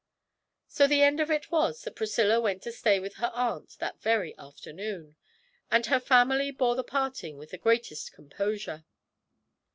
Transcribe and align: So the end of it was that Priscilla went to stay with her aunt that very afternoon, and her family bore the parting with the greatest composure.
So 0.67 0.87
the 0.87 1.03
end 1.03 1.19
of 1.19 1.29
it 1.29 1.51
was 1.51 1.83
that 1.83 1.93
Priscilla 1.95 2.41
went 2.41 2.63
to 2.63 2.71
stay 2.71 2.99
with 2.99 3.17
her 3.17 3.29
aunt 3.35 3.75
that 3.77 4.01
very 4.01 4.35
afternoon, 4.35 5.15
and 5.69 5.85
her 5.85 5.99
family 5.99 6.49
bore 6.49 6.75
the 6.75 6.83
parting 6.83 7.37
with 7.37 7.51
the 7.51 7.59
greatest 7.59 8.11
composure. 8.11 8.83